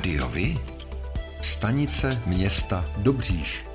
[0.00, 0.58] Rádiovi?
[1.42, 3.69] Stanice města Dobříš.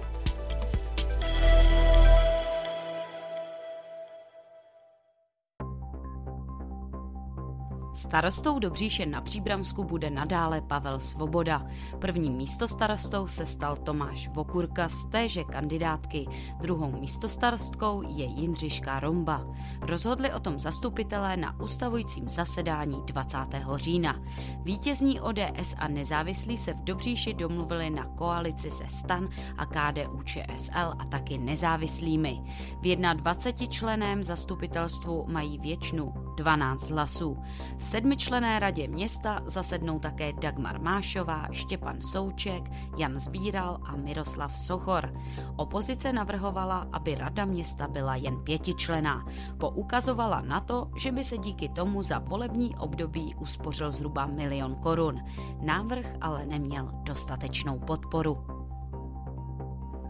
[8.15, 11.65] Starostou Dobříše na Příbramsku bude nadále Pavel Svoboda.
[11.99, 16.27] Prvním místostarostou se stal Tomáš Vokurka z téže kandidátky.
[16.61, 19.45] Druhou místostarostkou je Jindřiška Romba.
[19.81, 23.37] Rozhodli o tom zastupitelé na ustavujícím zasedání 20.
[23.75, 24.21] října.
[24.63, 30.93] Vítězní ODS a nezávislí se v Dobříši domluvili na koalici se STAN a KDU ČSL
[30.99, 32.41] a taky nezávislými.
[32.81, 37.37] V 21 členém zastupitelstvu mají většinu 12 hlasů.
[37.77, 42.63] V sedmičlené radě města zasednou také Dagmar Mášová, Štěpan Souček,
[42.97, 45.13] Jan Zbíral a Miroslav Sochor.
[45.55, 49.25] Opozice navrhovala, aby rada města byla jen pětičlená.
[49.57, 55.21] Poukazovala na to, že by se díky tomu za volební období uspořil zhruba milion korun.
[55.61, 58.54] Návrh ale neměl dostatečnou podporu.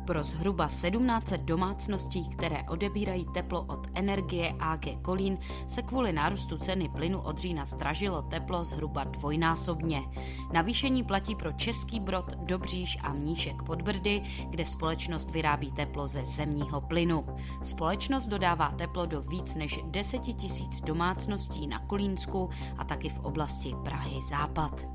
[0.05, 6.89] Pro zhruba 1700 domácností, které odebírají teplo od energie AG Kolín, se kvůli nárůstu ceny
[6.89, 10.01] plynu od října zdražilo teplo zhruba dvojnásobně.
[10.53, 16.25] Navýšení platí pro Český Brod, Dobříž a Mníšek pod Brdy, kde společnost vyrábí teplo ze
[16.25, 17.25] zemního plynu.
[17.63, 23.75] Společnost dodává teplo do víc než 10 tisíc domácností na Kolínsku a taky v oblasti
[23.83, 24.85] Prahy Západ.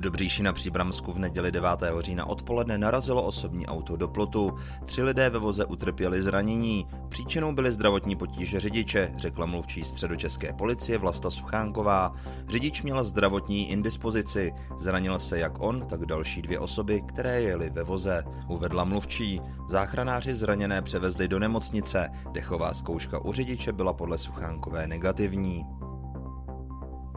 [0.00, 1.70] V Dobříši na Příbramsku v neděli 9.
[1.98, 4.54] října odpoledne narazilo osobní auto do plotu.
[4.84, 6.86] Tři lidé ve voze utrpěli zranění.
[7.08, 12.14] Příčinou byly zdravotní potíže řidiče, řekla mluvčí středočeské policie Vlasta Suchánková.
[12.48, 14.52] Řidič měl zdravotní indispozici.
[14.78, 18.24] Zranil se jak on, tak další dvě osoby, které jeli ve voze.
[18.48, 19.40] Uvedla mluvčí.
[19.68, 22.10] Záchranáři zraněné převezli do nemocnice.
[22.32, 25.66] Dechová zkouška u řidiče byla podle Suchánkové negativní.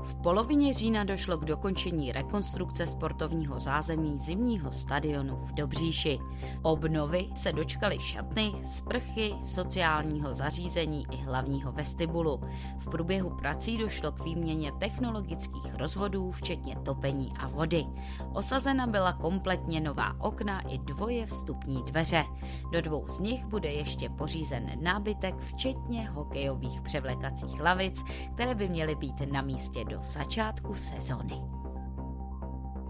[0.03, 6.19] V polovině října došlo k dokončení rekonstrukce sportovního zázemí zimního stadionu v Dobříši.
[6.61, 12.41] Obnovy se dočkaly šatny, sprchy, sociálního zařízení i hlavního vestibulu.
[12.77, 17.85] V průběhu prací došlo k výměně technologických rozvodů, včetně topení a vody.
[18.33, 22.23] Osazena byla kompletně nová okna i dvoje vstupní dveře.
[22.71, 28.03] Do dvou z nich bude ještě pořízen nábytek, včetně hokejových převlekacích lavic,
[28.33, 31.52] které by měly být na místě do začátku sezony.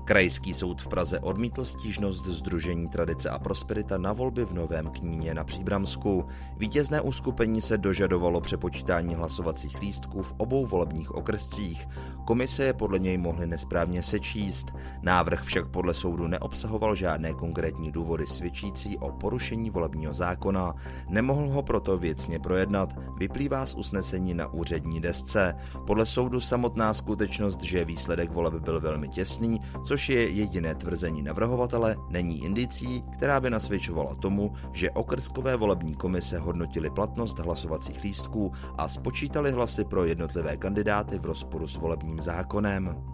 [0.05, 5.33] Krajský soud v Praze odmítl stížnost Združení Tradice a Prosperita na volby v Novém Kníně
[5.33, 6.25] na Příbramsku.
[6.57, 11.87] Vítězné uskupení se dožadovalo přepočítání hlasovacích lístků v obou volebních okrescích.
[12.25, 14.67] Komise je podle něj mohly nesprávně sečíst.
[15.01, 20.73] Návrh však podle soudu neobsahoval žádné konkrétní důvody svědčící o porušení volebního zákona.
[21.09, 25.55] Nemohl ho proto věcně projednat, vyplývá z usnesení na úřední desce.
[25.87, 31.21] Podle soudu samotná skutečnost, že výsledek voleb byl velmi těsný, co což je jediné tvrzení
[31.21, 38.51] navrhovatele, není indicí, která by nasvědčovala tomu, že okrskové volební komise hodnotili platnost hlasovacích lístků
[38.77, 43.12] a spočítali hlasy pro jednotlivé kandidáty v rozporu s volebním zákonem.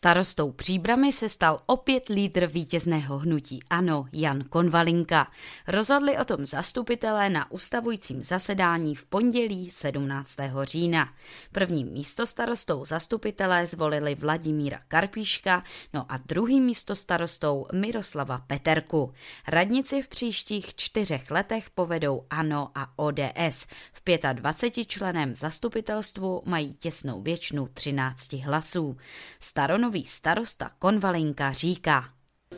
[0.00, 5.30] Starostou Příbramy se stal opět lídr vítězného hnutí Ano, Jan Konvalinka.
[5.68, 10.36] Rozhodli o tom zastupitelé na ustavujícím zasedání v pondělí 17.
[10.62, 11.12] října.
[11.52, 19.12] Prvním místostarostou zastupitelé zvolili Vladimíra Karpíška, no a druhým místostarostou Miroslava Peterku.
[19.48, 23.66] Radnici v příštích čtyřech letech povedou ANO a ODS.
[23.92, 24.02] V
[24.32, 28.96] 25 členem zastupitelstvu mají těsnou většinu 13 hlasů.
[29.40, 32.04] Staronový nový starosta Konvalinka říká.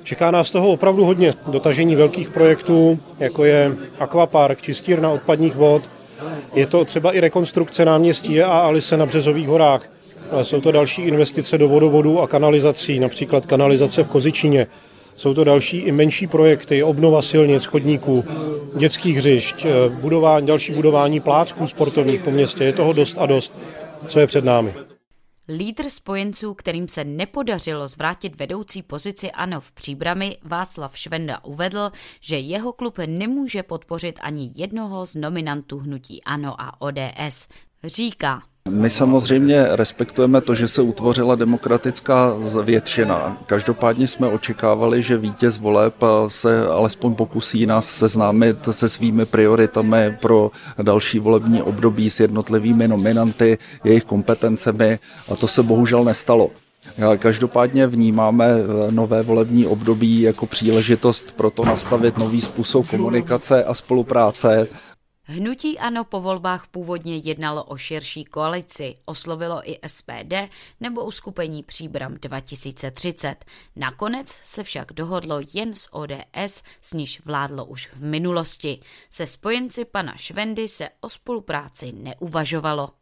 [0.02, 1.30] Čeká nás toho opravdu hodně.
[1.46, 5.90] Dotažení velkých projektů, jako je akvapark, čistírna odpadních vod.
[6.54, 9.92] Je to třeba i rekonstrukce náměstí a Alice na Březových horách.
[10.42, 14.66] Jsou to další investice do vodovodů a kanalizací, například kanalizace v Kozičíně.
[15.16, 18.24] Jsou to další i menší projekty, obnova silnic, chodníků,
[18.76, 22.64] dětských hřišť, budování, další budování plácků sportovních po městě.
[22.64, 23.58] Je toho dost a dost,
[24.06, 24.74] co je před námi.
[25.48, 32.38] Lídr spojenců, kterým se nepodařilo zvrátit vedoucí pozici ANO v příbrami, Václav Švenda uvedl, že
[32.38, 37.48] jeho klub nemůže podpořit ani jednoho z nominantů hnutí ANO a ODS.
[37.84, 43.38] Říká, my samozřejmě respektujeme to, že se utvořila demokratická většina.
[43.46, 45.94] Každopádně jsme očekávali, že vítěz voleb
[46.28, 50.50] se alespoň pokusí nás seznámit se svými prioritami pro
[50.82, 54.98] další volební období s jednotlivými nominanty, jejich kompetencemi
[55.28, 56.50] a to se bohužel nestalo.
[57.18, 63.74] Každopádně vnímáme eh, nové volební období jako příležitost pro to nastavit nový způsob komunikace a
[63.74, 64.68] spolupráce.
[65.24, 70.34] Hnutí ANO po volbách původně jednalo o širší koalici, oslovilo i SPD
[70.80, 73.44] nebo uskupení Příbram 2030.
[73.76, 78.80] Nakonec se však dohodlo jen s ODS, s níž vládlo už v minulosti.
[79.10, 83.01] Se spojenci pana Švendy se o spolupráci neuvažovalo.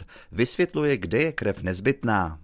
[0.31, 2.37] vysvětluje, kde je krev nezbytná.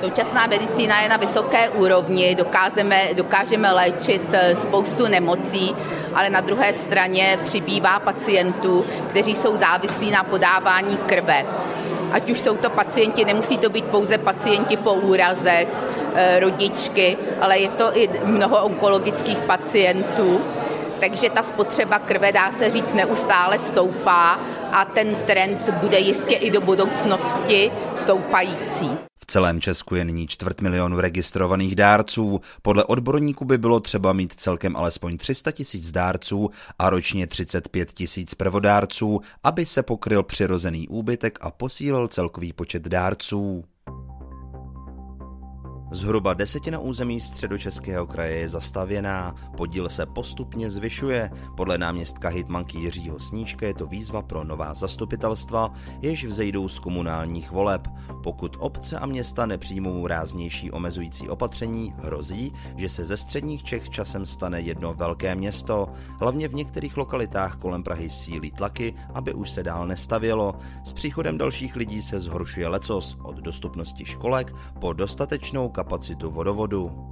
[0.00, 5.76] Současná medicína je na vysoké úrovni, dokážeme, dokážeme léčit eh, spoustu nemocí,
[6.14, 11.46] ale na druhé straně přibývá pacientů, kteří jsou závislí na podávání krve.
[12.12, 15.68] Ať už jsou to pacienti, nemusí to být pouze pacienti po úrazech,
[16.14, 20.40] eh, rodičky, ale je to i mnoho onkologických pacientů,
[21.00, 24.40] takže ta spotřeba krve, dá se říct, neustále stoupá
[24.72, 28.90] a ten trend bude jistě i do budoucnosti stoupající.
[29.16, 32.40] V celém Česku je nyní čtvrt milionu registrovaných dárců.
[32.62, 38.34] Podle odborníků by bylo třeba mít celkem alespoň 300 tisíc dárců a ročně 35 tisíc
[38.34, 43.64] prvodárců, aby se pokryl přirozený úbytek a posílil celkový počet dárců.
[45.92, 51.30] Zhruba desetina území středočeského kraje je zastavěná, podíl se postupně zvyšuje.
[51.56, 55.72] Podle náměstka hitmanky Jiřího Sníčka je to výzva pro nová zastupitelstva,
[56.02, 57.88] jež vzejdou z komunálních voleb.
[58.22, 64.26] Pokud obce a města nepřijmou ráznější omezující opatření, hrozí, že se ze středních Čech časem
[64.26, 65.88] stane jedno velké město.
[66.20, 70.54] Hlavně v některých lokalitách kolem Prahy sílí tlaky, aby už se dál nestavělo.
[70.84, 77.09] S příchodem dalších lidí se zhoršuje lecos, od dostupnosti školek po dostatečnou kapacitu vodovodu.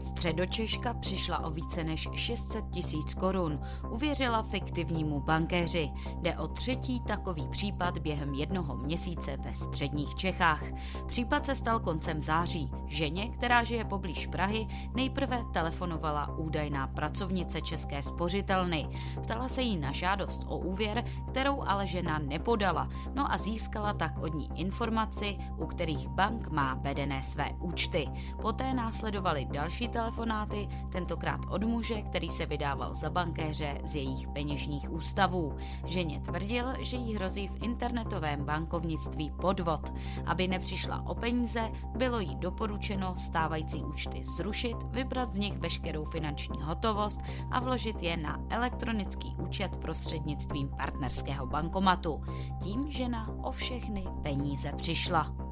[0.00, 3.60] Středočeška přišla o více než 600 tisíc korun,
[3.90, 5.90] uvěřila fiktivnímu bankéři.
[6.20, 10.62] Jde o třetí takový případ během jednoho měsíce ve středních Čechách.
[11.06, 12.70] Případ se stal koncem září.
[12.86, 18.88] Ženě, která žije poblíž Prahy, nejprve telefonovala údajná pracovnice České spořitelny.
[19.22, 24.18] Ptala se jí na žádost o úvěr, kterou ale žena nepodala, no a získala tak
[24.18, 28.08] od ní informaci, u kterých bank má vedené své účty.
[28.42, 34.92] Poté následovaly další telefonáty, tentokrát od muže, který se vydával za bankéře z jejich peněžních
[34.92, 35.56] ústavů.
[35.86, 39.92] Ženě tvrdil, že jí hrozí v internetovém bankovnictví podvod.
[40.26, 46.62] Aby nepřišla o peníze, bylo jí doporučeno stávající účty zrušit, vybrat z nich veškerou finanční
[46.62, 47.20] hotovost
[47.50, 52.22] a vložit je na elektronický účet prostřednictvím partnerského bankomatu.
[52.62, 55.49] Tím žena o všechny peníze přišla.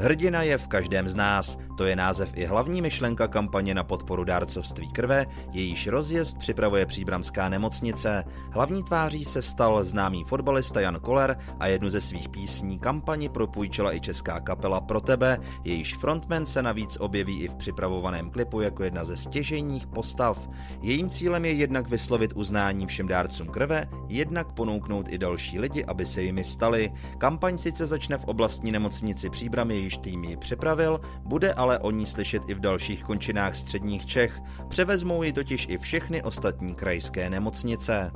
[0.00, 1.58] Hrdina je v každém z nás.
[1.76, 7.48] To je název i hlavní myšlenka kampaně na podporu dárcovství krve, jejíž rozjezd připravuje příbramská
[7.48, 8.24] nemocnice.
[8.50, 13.94] Hlavní tváří se stal známý fotbalista Jan Koller a jednu ze svých písní kampani propůjčila
[13.94, 18.84] i česká kapela Pro tebe, jejíž frontman se navíc objeví i v připravovaném klipu jako
[18.84, 20.48] jedna ze stěžejních postav.
[20.82, 26.06] Jejím cílem je jednak vyslovit uznání všem dárcům krve, jednak ponouknout i další lidi, aby
[26.06, 26.92] se jimi stali.
[27.18, 32.06] Kampaň sice začne v oblastní nemocnici Příbramy již tým ji připravil, bude ale o ní
[32.06, 38.10] slyšet i v dalších končinách středních Čech, převezmou ji totiž i všechny ostatní krajské nemocnice.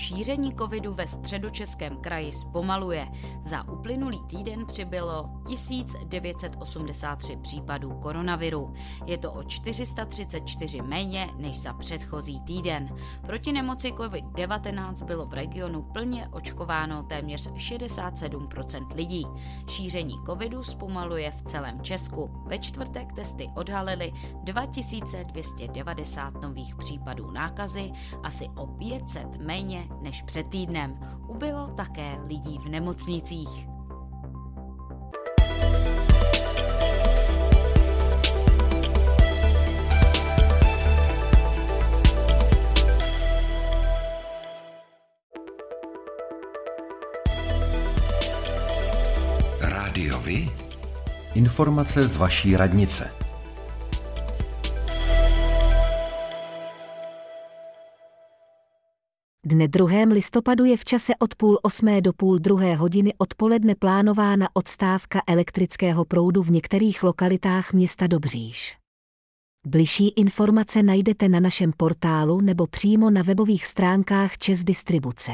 [0.00, 3.08] Šíření covidu ve středočeském kraji zpomaluje.
[3.44, 8.72] Za uplynulý týden přibylo 1983 případů koronaviru.
[9.06, 12.96] Je to o 434 méně než za předchozí týden.
[13.26, 19.26] Proti nemoci COVID-19 bylo v regionu plně očkováno téměř 67% lidí.
[19.68, 22.30] Šíření covidu zpomaluje v celém Česku.
[22.46, 24.12] Ve čtvrtek testy odhalily
[24.44, 27.92] 2290 nových případů nákazy,
[28.22, 30.98] asi o 500 méně než před týdnem.
[31.28, 33.70] Ubylo také lidí v nemocnicích.
[51.34, 53.10] Informace z vaší radnice.
[59.44, 60.04] Dne 2.
[60.12, 66.04] listopadu je v čase od půl osmé do půl druhé hodiny odpoledne plánována odstávka elektrického
[66.04, 68.76] proudu v některých lokalitách města Dobříš.
[69.66, 75.32] Bližší informace najdete na našem portálu nebo přímo na webových stránkách Čes Distribuce.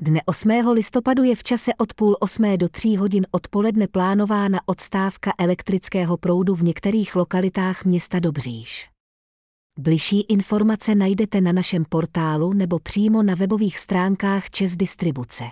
[0.00, 0.50] Dne 8.
[0.72, 6.54] listopadu je v čase od půl osmé do tří hodin odpoledne plánována odstávka elektrického proudu
[6.54, 8.90] v některých lokalitách města Dobříš.
[9.80, 15.44] Bližší informace najdete na našem portálu nebo přímo na webových stránkách Čes Distribuce.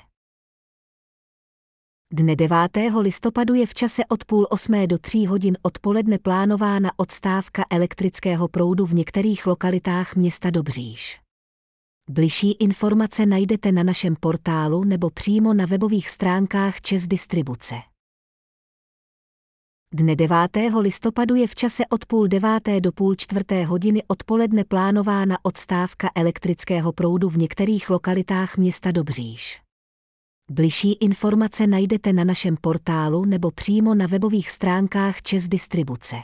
[2.12, 2.56] Dne 9.
[3.00, 8.86] listopadu je v čase od půl osmé do tří hodin odpoledne plánována odstávka elektrického proudu
[8.86, 11.20] v některých lokalitách města Dobříš.
[12.10, 17.74] Bližší informace najdete na našem portálu nebo přímo na webových stránkách Čes Distribuce.
[19.98, 20.38] Dne 9.
[20.80, 26.92] listopadu je v čase od půl deváté do půl čtvrté hodiny odpoledne plánována odstávka elektrického
[26.92, 29.60] proudu v některých lokalitách města Dobříš.
[30.50, 36.16] Bližší informace najdete na našem portálu nebo přímo na webových stránkách Čes Distribuce.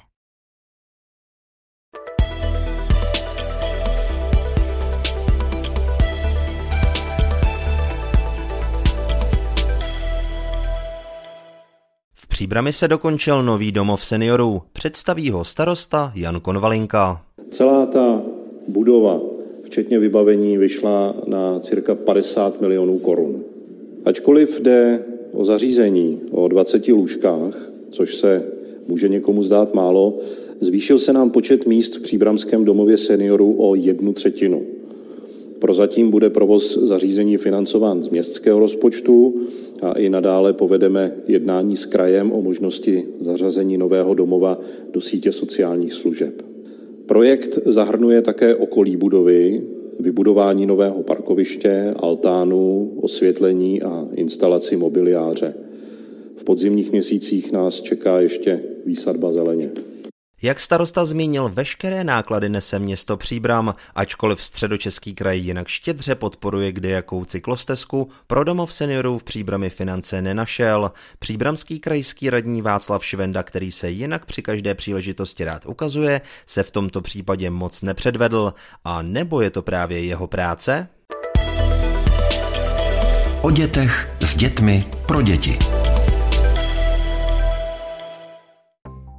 [12.35, 14.62] Příbrami se dokončil nový domov seniorů.
[14.73, 17.23] Představí ho starosta Jan Konvalinka.
[17.50, 18.23] Celá ta
[18.69, 19.21] budova,
[19.64, 23.43] včetně vybavení, vyšla na cirka 50 milionů korun.
[24.05, 28.47] Ačkoliv jde o zařízení o 20 lůžkách, což se
[28.88, 30.19] může někomu zdát málo,
[30.61, 34.62] zvýšil se nám počet míst v Příbramském domově seniorů o jednu třetinu.
[35.64, 39.35] Prozatím bude provoz zařízení financován z městského rozpočtu
[39.83, 44.61] a i nadále povedeme jednání s krajem o možnosti zařazení nového domova
[44.92, 46.42] do sítě sociálních služeb.
[47.06, 49.62] Projekt zahrnuje také okolí budovy,
[50.00, 55.54] vybudování nového parkoviště, altánu, osvětlení a instalaci mobiliáře.
[56.37, 59.71] V podzimních měsících nás čeká ještě výsadba zeleně.
[60.45, 66.89] Jak starosta zmínil, veškeré náklady nese město Příbram, ačkoliv středočeský kraj jinak štědře podporuje kde
[66.89, 70.93] jakou cyklostezku, pro domov seniorů v Příbrami finance nenašel.
[71.19, 76.71] Příbramský krajský radní Václav Švenda, který se jinak při každé příležitosti rád ukazuje, se v
[76.71, 78.55] tomto případě moc nepředvedl.
[78.85, 80.89] A nebo je to právě jeho práce?
[83.43, 85.74] O dětech s dětmi pro děti.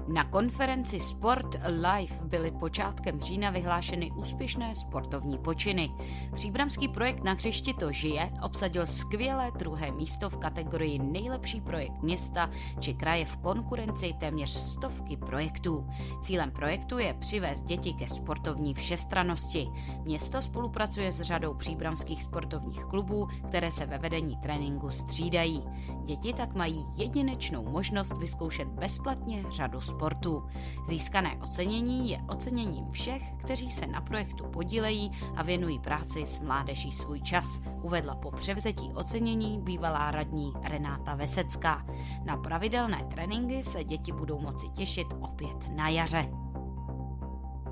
[0.08, 5.92] Na konferenci Sport Live byly počátkem října vyhlášeny úspěšné sportovní počiny.
[6.34, 12.50] Příbramský projekt na hřišti to žije obsadil skvělé druhé místo v kategorii nejlepší projekt města
[12.80, 15.88] či kraje v konkurenci téměř stovky projektů.
[16.22, 19.68] Cílem projektu je přivést děti ke sportovní všestranosti.
[20.04, 25.64] Město spolupracuje s řadou příbramských sportovních klubů, které se ve vedení tréninku střídají.
[26.04, 30.44] Děti tak mají jedinečnou možnost vyzkoušet bezplatně řadu sportů sportu.
[30.88, 36.92] Získané ocenění je oceněním všech, kteří se na projektu podílejí a věnují práci s mládeží
[36.92, 41.86] svůj čas, uvedla po převzetí ocenění bývalá radní Renáta Vesecká.
[42.26, 46.45] Na pravidelné tréninky se děti budou moci těšit opět na jaře.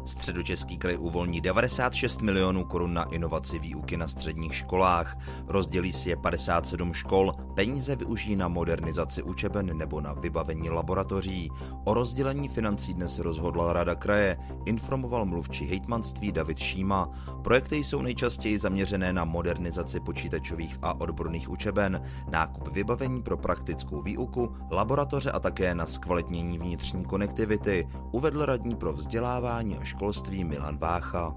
[0.05, 5.17] Středočeský kraj uvolní 96 milionů korun na inovaci výuky na středních školách.
[5.48, 11.51] Rozdělí si je 57 škol, peníze využijí na modernizaci učeben nebo na vybavení laboratoří.
[11.83, 17.10] O rozdělení financí dnes rozhodla Rada kraje, informoval mluvčí hejtmanství David Šíma.
[17.43, 24.55] Projekty jsou nejčastěji zaměřené na modernizaci počítačových a odborných učeben, nákup vybavení pro praktickou výuku,
[24.72, 31.33] laboratoře a také na zkvalitnění vnitřní konektivity, uvedl radní pro vzdělávání a školství Milan Vácha.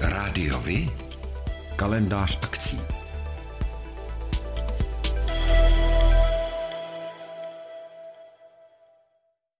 [0.00, 0.90] Rádiovi?
[1.76, 2.97] Kalendář akcí.